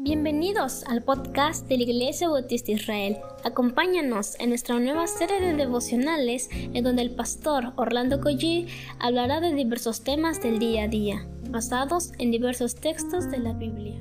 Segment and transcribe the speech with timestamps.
[0.00, 3.16] Bienvenidos al podcast de la Iglesia Bautista Israel.
[3.42, 8.68] Acompáñanos en nuestra nueva serie de devocionales en donde el pastor Orlando Collie
[9.00, 14.00] hablará de diversos temas del día a día, basados en diversos textos de la Biblia.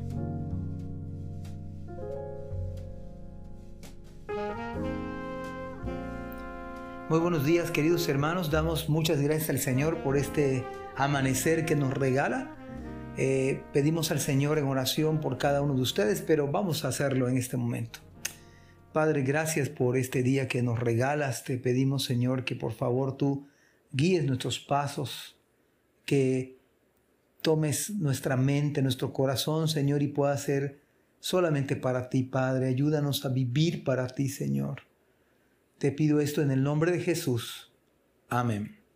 [7.09, 10.63] Muy buenos días queridos hermanos, damos muchas gracias al Señor por este
[10.95, 12.56] amanecer que nos regala
[13.17, 17.27] eh, pedimos al Señor en oración por cada uno de ustedes, pero vamos a hacerlo
[17.27, 17.99] en este momento.
[18.93, 21.43] Padre, gracias por este día que nos regalas.
[21.43, 23.47] Te pedimos, Señor, que por favor tú
[23.91, 25.37] guíes nuestros pasos,
[26.05, 26.59] que
[27.41, 30.81] tomes nuestra mente, nuestro corazón, Señor, y pueda ser
[31.19, 32.67] solamente para ti, Padre.
[32.67, 34.81] Ayúdanos a vivir para ti, Señor.
[35.77, 37.71] Te pido esto en el nombre de Jesús.
[38.29, 38.86] Amén.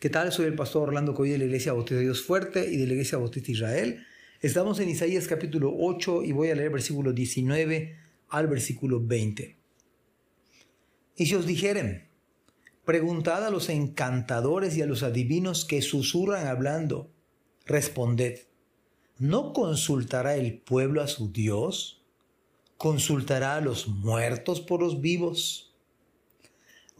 [0.00, 0.32] ¿Qué tal?
[0.32, 2.94] Soy el pastor Orlando Coy de la Iglesia Bautista de Dios Fuerte y de la
[2.94, 4.06] Iglesia Bautista Israel.
[4.40, 7.98] Estamos en Isaías capítulo 8 y voy a leer versículo 19
[8.30, 9.58] al versículo 20.
[11.16, 12.08] Y si os dijeren,
[12.86, 17.12] preguntad a los encantadores y a los adivinos que susurran hablando,
[17.66, 18.40] responded,
[19.18, 22.02] ¿no consultará el pueblo a su Dios?
[22.78, 25.69] ¿Consultará a los muertos por los vivos?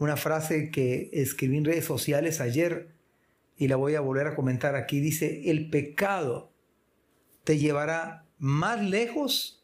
[0.00, 2.88] Una frase que escribí en redes sociales ayer
[3.56, 4.98] y la voy a volver a comentar aquí.
[4.98, 6.50] Dice, el pecado
[7.44, 9.62] te llevará más lejos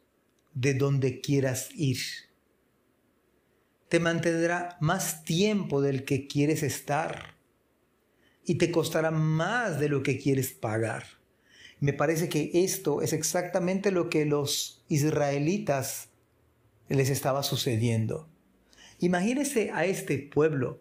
[0.53, 1.97] de donde quieras ir.
[3.89, 7.35] Te mantendrá más tiempo del que quieres estar
[8.45, 11.05] y te costará más de lo que quieres pagar.
[11.81, 16.11] Me parece que esto es exactamente lo que los israelitas
[16.91, 18.29] les estaba sucediendo.
[18.99, 20.81] Imagínese a este pueblo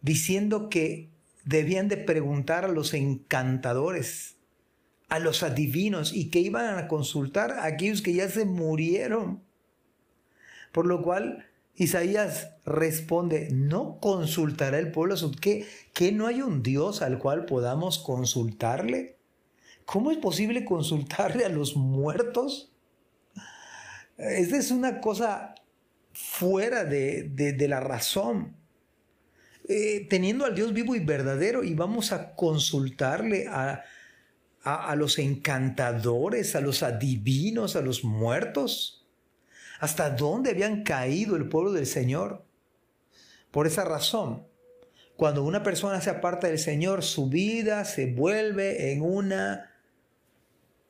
[0.00, 1.10] diciendo que
[1.44, 4.36] debían de preguntar a los encantadores,
[5.08, 9.42] a los adivinos y que iban a consultar a aquellos que ya se murieron.
[10.72, 15.16] Por lo cual Isaías responde, ¿no consultará el pueblo?
[15.40, 19.16] ¿Que, ¿Que no hay un Dios al cual podamos consultarle?
[19.84, 22.72] ¿Cómo es posible consultarle a los muertos?
[24.16, 25.54] Esta es una cosa
[26.12, 28.56] fuera de, la razón.
[29.68, 33.84] Eh, teniendo al Dios vivo y verdadero y vamos a consultarle a,
[34.62, 39.06] a, los encantadores, a los adivinos, a los muertos.
[39.80, 42.44] ¿Hasta dónde habían caído el pueblo del Señor?
[43.50, 44.46] Por esa razón,
[45.16, 49.70] cuando una persona se aparta del Señor, su vida se vuelve en una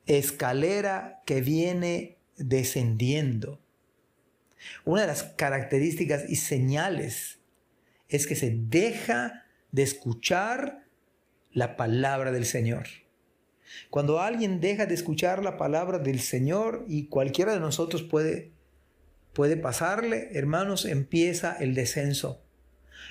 [0.05, 3.62] escalera que viene descendiendo.
[4.85, 7.39] Una de las características y señales
[8.09, 10.85] es que se deja de escuchar
[11.51, 12.87] la palabra del Señor.
[13.89, 18.53] Cuando alguien deja de escuchar la palabra del Señor y cualquiera de nosotros puede
[19.33, 22.41] puede pasarle, hermanos, empieza el descenso.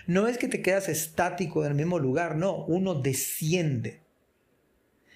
[0.07, 4.01] No es que te quedas estático en el mismo lugar, no, uno desciende.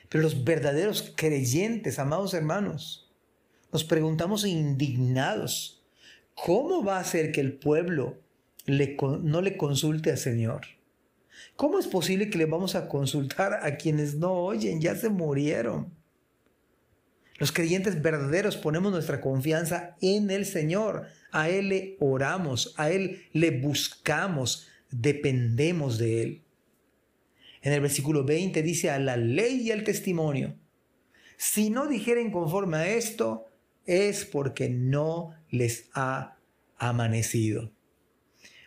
[0.08, 3.10] Pero los verdaderos creyentes, amados hermanos,
[3.72, 5.75] nos preguntamos indignados,
[6.44, 8.18] ¿Cómo va a ser que el pueblo
[8.66, 10.66] no le consulte al Señor?
[11.56, 14.80] ¿Cómo es posible que le vamos a consultar a quienes no oyen?
[14.80, 15.92] Ya se murieron.
[17.38, 21.06] Los creyentes verdaderos ponemos nuestra confianza en el Señor.
[21.32, 26.42] A Él le oramos, a Él le buscamos, dependemos de Él.
[27.62, 30.54] En el versículo 20 dice a la ley y al testimonio.
[31.38, 33.46] Si no dijeren conforme a esto,
[33.86, 36.36] es porque no les ha
[36.76, 37.72] amanecido.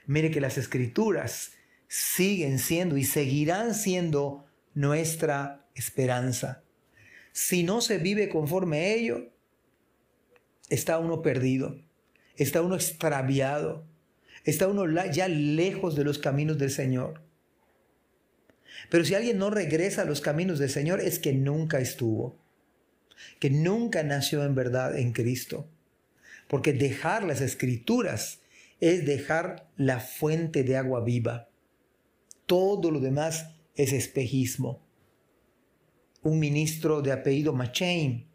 [0.06, 1.52] Mire que las escrituras
[1.88, 6.64] siguen siendo y seguirán siendo nuestra esperanza.
[7.32, 9.30] Si no se vive conforme a ello,
[10.70, 11.80] está uno perdido,
[12.38, 13.86] está uno extraviado,
[14.46, 17.22] está uno ya lejos de los caminos del Señor.
[18.90, 22.40] Pero si alguien no regresa a los caminos del Señor es que nunca estuvo
[23.40, 25.70] que nunca nació en verdad en Cristo.
[26.48, 28.42] Porque dejar las escrituras
[28.80, 31.50] es dejar la fuente de agua viva.
[32.46, 34.82] Todo lo demás es espejismo.
[36.22, 38.28] Un ministro de apellido Machain,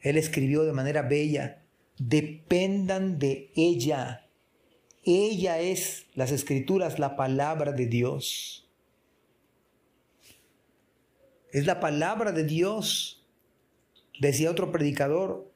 [0.00, 1.62] él escribió de manera bella,
[1.98, 4.26] dependan de ella.
[5.04, 8.68] Ella es, las escrituras, la palabra de Dios.
[11.52, 13.19] Es la palabra de Dios
[14.20, 15.50] Decía otro predicador,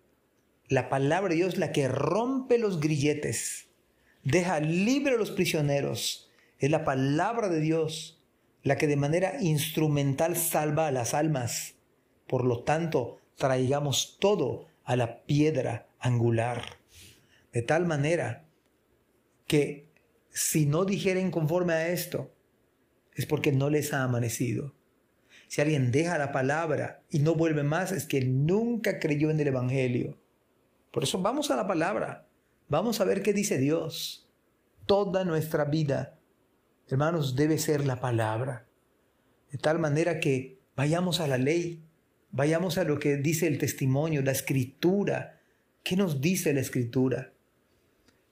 [0.68, 3.68] la palabra de Dios la que rompe los grilletes,
[4.22, 6.30] deja libre a los prisioneros.
[6.58, 8.22] Es la palabra de Dios
[8.62, 11.74] la que de manera instrumental salva a las almas.
[12.26, 16.78] Por lo tanto, traigamos todo a la piedra angular.
[17.52, 18.46] De tal manera
[19.46, 19.90] que
[20.30, 22.32] si no dijeren conforme a esto,
[23.14, 24.72] es porque no les ha amanecido.
[25.48, 29.48] Si alguien deja la palabra y no vuelve más, es que nunca creyó en el
[29.48, 30.18] Evangelio.
[30.90, 32.26] Por eso vamos a la palabra.
[32.68, 34.28] Vamos a ver qué dice Dios.
[34.86, 36.18] Toda nuestra vida,
[36.88, 38.66] hermanos, debe ser la palabra.
[39.50, 41.84] De tal manera que vayamos a la ley,
[42.30, 45.40] vayamos a lo que dice el testimonio, la escritura.
[45.82, 47.32] ¿Qué nos dice la escritura?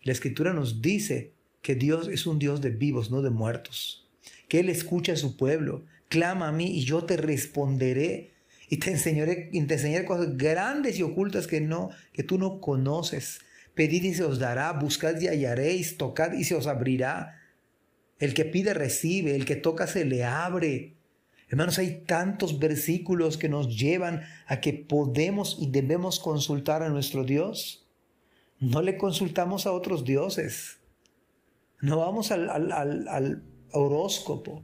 [0.02, 4.10] La escritura nos dice que Dios es un Dios de vivos, no de muertos.
[4.48, 5.84] Que Él escucha a su pueblo.
[6.12, 8.34] Clama a mí y yo te responderé.
[8.68, 13.40] Y te enseñaré, te enseñaré cosas grandes y ocultas que, no, que tú no conoces.
[13.72, 17.40] Pedid y se os dará, buscad y hallaréis, tocad y se os abrirá.
[18.18, 20.96] El que pide recibe, el que toca se le abre.
[21.48, 27.24] Hermanos, hay tantos versículos que nos llevan a que podemos y debemos consultar a nuestro
[27.24, 27.88] Dios.
[28.60, 30.78] No le consultamos a otros dioses.
[31.80, 33.42] No vamos al, al,
[33.72, 34.62] horóscopo.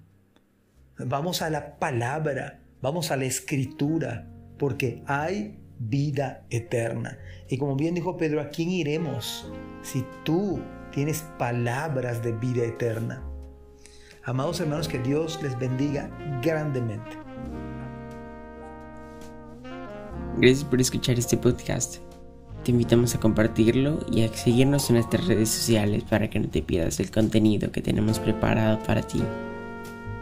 [0.99, 2.61] Vamos a la palabra.
[2.83, 4.27] Vamos a la escritura.
[4.59, 7.19] Porque hay vida eterna.
[7.49, 9.51] Y como bien dijo Pedro, ¿a quién iremos
[9.83, 10.61] si tú
[10.93, 13.23] tienes palabras de vida eterna?
[14.25, 16.11] Amados hermanos, que Dios les bendiga
[16.43, 17.17] grandemente.
[20.37, 21.99] Gracias por escuchar este podcast.
[22.65, 26.61] Te invitamos a compartirlo y a seguirnos en nuestras redes sociales para que no te
[26.61, 29.23] pierdas el contenido que tenemos preparado para ti.